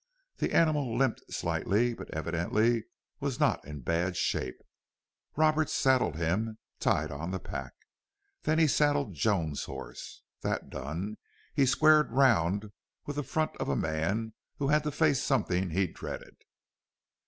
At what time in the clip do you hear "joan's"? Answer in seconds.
9.13-9.65